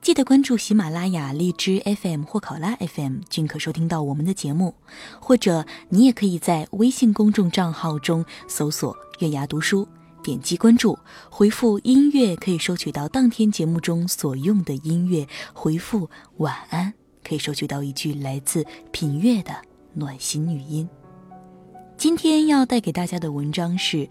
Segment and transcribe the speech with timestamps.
[0.00, 4.74] 记得关注喜马拉雅、荔枝 FM 或考拉 FM，均可收听到我们的节目。
[5.20, 9.86] 或者你也可以在微信公众账号中搜索“月牙读书”，
[10.24, 10.98] 点击关注，
[11.30, 15.28] 回复“音乐”可以收取到当天节目中所用的音乐。
[15.52, 16.08] 回复
[16.38, 19.54] “晚安”可以收取到一句来自品月的
[19.92, 20.88] 暖心语音。
[21.98, 24.08] 今天要带给大家的文章是：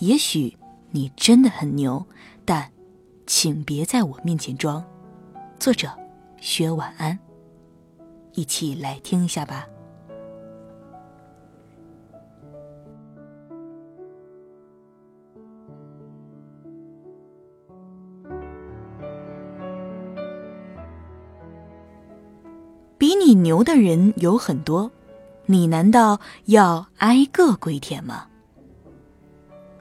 [0.00, 0.56] 也许
[0.92, 2.06] 你真的很牛，
[2.46, 2.72] 但
[3.26, 4.82] 请别在我面前装。
[5.58, 5.88] 作者
[6.40, 7.18] 薛晚安，
[8.34, 9.66] 一起来听一下吧。
[22.98, 24.90] 比你牛的人有很多，
[25.46, 28.26] 你难道要挨个跪舔吗？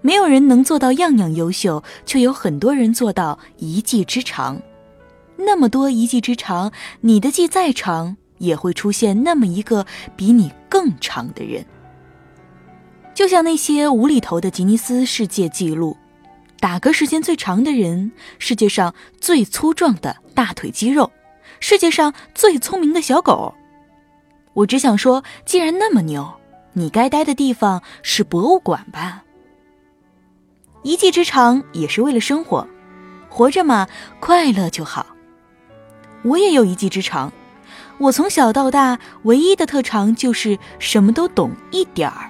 [0.01, 4.61] 没有人能做到样样优秀，却有很多人做到一技之长。
[5.37, 11.65] 那么多一技之长，你的技再长，也会出现那么一个比你更长的人。
[13.13, 15.95] 就像那些无厘头的吉尼斯世界纪录，
[16.59, 21.09] 打嗝时间最长的人，世界上最粗壮的大腿肌肉，
[21.59, 23.53] 世界上最聪明的小狗。
[24.53, 26.33] 我只想说，既然那么牛，
[26.73, 29.23] 你该待的地方是博物馆吧。
[30.83, 32.67] 一技之长也是为了生活，
[33.29, 33.87] 活着嘛，
[34.19, 35.05] 快乐就好。
[36.25, 37.31] 我也有一技之长，
[37.99, 42.29] 我从小到大唯一的特长就是什么都懂一点儿。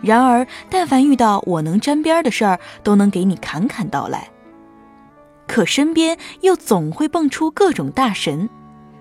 [0.00, 4.30] 然而，但凡遇到我能沾边的事儿，都能给你侃侃道来。
[5.46, 8.48] 可身边又总会蹦出各种大神，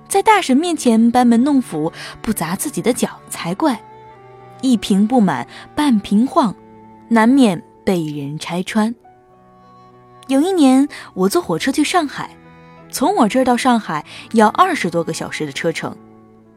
[0.08, 3.80] 在大神面前班门弄斧，不砸自己的脚才怪。
[4.62, 6.54] 一瓶不满半瓶晃，
[7.10, 8.94] 难免被人拆穿。
[10.28, 12.37] 有一年，我坐火车去上海。
[12.98, 15.96] 从我这儿到上海要二十多个小时的车程，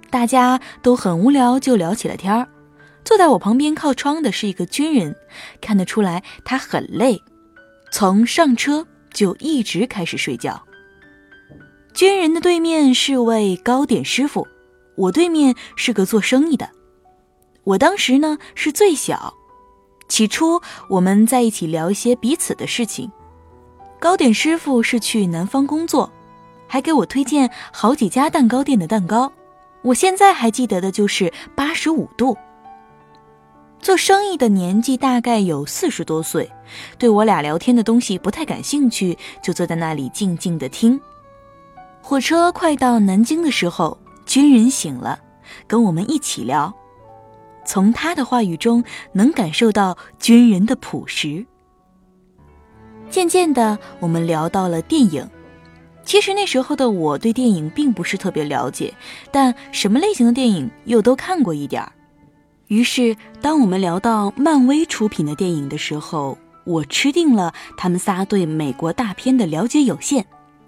[0.08, 2.48] 大家都很无聊，就聊起了天儿。
[3.04, 5.14] 坐在我旁边靠窗的是一个军人，
[5.60, 7.22] 看得出来他很累，
[7.92, 10.62] 从上车就一直开始睡觉。
[11.92, 14.48] 军人的对面是位糕点师傅，
[14.96, 16.70] 我对面是个做生意的。
[17.64, 19.34] 我当时呢是最小，
[20.08, 23.12] 起初我们在一起聊一些彼此的事情。
[23.98, 26.10] 糕点师傅是去南方工作。
[26.70, 29.32] 还给我推荐好几家蛋糕店的蛋糕，
[29.82, 32.36] 我现在还记得的就是八十五度。
[33.80, 36.48] 做生意的年纪大概有四十多岁，
[36.96, 41.00] 对我俩聊天的东西不太感兴趣，就坐在那里静静的听。
[42.00, 45.18] 火车快到南京的时候，军人醒了，
[45.66, 46.72] 跟我们一起聊，
[47.64, 51.44] 从他的话语中能感受到军人的朴实。
[53.10, 55.28] 渐渐的，我们聊到了电影。
[56.04, 58.92] 其实那时候的我对电影并不是特别了解，
[59.30, 61.92] 但什么类型的电影又都看过一点儿。
[62.66, 70.24] 于是，当我们聊到漫威出品的电影的时候，我吃定了他们仨对美国大片的了解有限，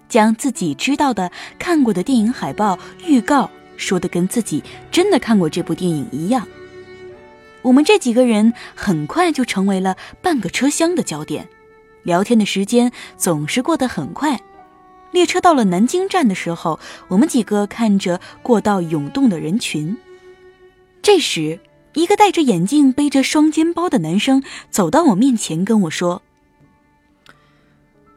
[0.07, 6.47] 将自己知道的、看过的电影海报、预告说的跟自己真的看过这部电影一样。
[7.61, 11.47] 我们这几个人很快就成为了半个车厢的焦点，
[12.03, 14.39] 聊天的时间总是过得很快。
[15.13, 19.95] 列车到了南京站的时候，我们几个看着过道涌动的人群。
[21.03, 21.59] 这时，
[21.93, 26.23] 一个戴着眼镜、背着双肩包的男生走到我面前，跟我说：“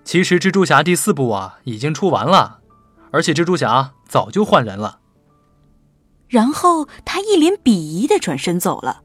[0.04, 2.60] 其实蜘蛛侠第四部啊已经出完了，
[3.10, 5.00] 而且蜘蛛侠早就换人了。”
[6.28, 9.02] 然后他一脸鄙夷的转身走了。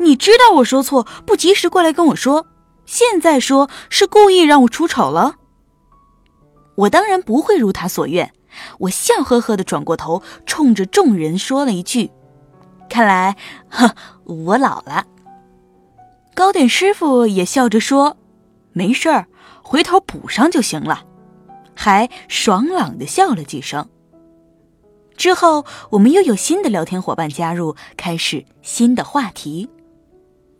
[0.00, 2.46] 你知道我说错，不及时过来跟我说，
[2.86, 5.36] 现在说是故意让我出丑了。
[6.74, 8.32] 我当然不会如他所愿，
[8.78, 12.10] 我笑呵呵的转过头，冲着众人说了一句
[12.88, 13.36] ：“看来，
[13.68, 15.06] 呵，我老了。”
[16.34, 18.16] 糕点师傅也笑着说
[18.72, 19.26] ：“没事儿，
[19.62, 21.04] 回头补上就行了。”
[21.74, 23.88] 还爽朗的笑了几声。
[25.16, 29.68] 之后，我们又有新的聊天伙伴加入，开始新的话题。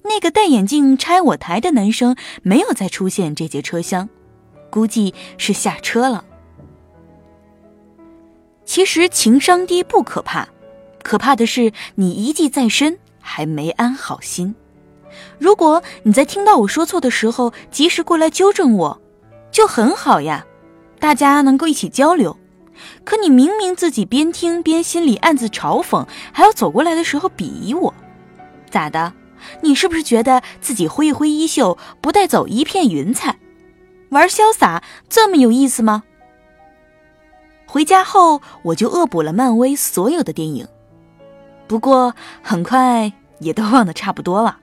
[0.04, 4.08] 那个戴眼镜拆我台的男生没有再出现这节车厢。
[4.72, 6.24] 估计是下车了。
[8.64, 10.48] 其实情商低不可怕，
[11.02, 14.54] 可怕的是你一计在身，还没安好心。
[15.38, 19.02] 如果你在听到我说错的时候及时过来纠正我，
[19.50, 20.46] 就很好呀，
[20.98, 22.34] 大家能够一起交流。
[23.04, 27.92] 可你明明自己边听边心里暗自嘲讽，还要走过来的时候鄙夷我，
[28.70, 29.12] 咋的？
[29.60, 33.38] 你是不是觉得自己挥一挥衣袖，不带走一片云彩，
[34.12, 36.02] 玩潇洒这么有意思吗？
[37.66, 40.68] 回家后我就恶补了漫威所有的电影，
[41.66, 44.58] 不过很快也都忘得差不多了，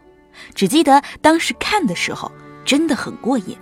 [0.54, 2.32] 只记得当时看的时候
[2.64, 3.58] 真的很过瘾。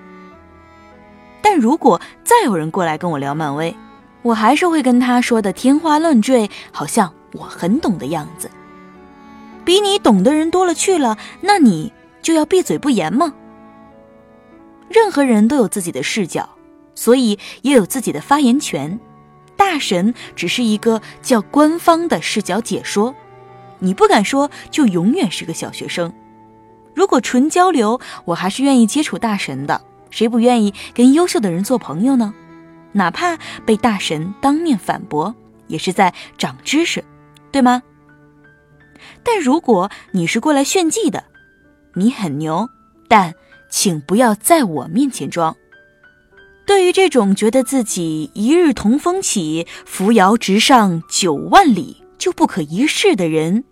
[1.41, 3.73] 但如果再有人过来跟我聊漫威，
[4.23, 8.51] 我还是会跟他说的天花乱坠，好像我很懂的样子。
[9.63, 13.33] 比你懂的人多了去了，那你就要闭嘴不言吗？
[14.89, 16.49] 任何人都有自己的视角，
[16.95, 18.99] 所以也有自己的发言权。
[19.55, 23.15] 大神只是一个叫官方的视角解说，
[23.79, 26.13] 你不敢说，就永远是个小学生。
[26.93, 29.81] 如果纯交流，我还是愿意接触大神的。
[30.09, 32.33] 谁不愿意跟优秀的人做朋友呢？
[32.93, 35.35] 哪怕被大神当面反驳，
[35.67, 37.03] 也是在长知识，
[37.51, 37.83] 对吗？
[39.23, 41.25] 但如果你是过来炫技的，
[41.93, 42.69] 你很牛，
[43.07, 43.33] 但
[43.77, 45.55] 请不要在我面前装。
[46.65, 53.63] 对于这种觉得自己一日同风起，扶摇直上九万里就不可一世的人，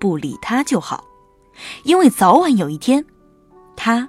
[0.00, 1.04] 不理他就好，
[1.84, 3.04] 因为早晚有一天，
[3.76, 4.08] 他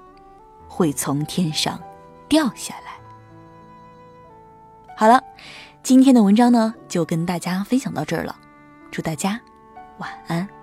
[0.68, 1.80] 会从天上
[2.28, 3.00] 掉下来。
[4.98, 5.22] 好了，
[5.84, 8.36] 今天的文章呢，就跟大家分享到这儿了。
[8.90, 9.40] 祝大家
[10.00, 10.63] 晚安。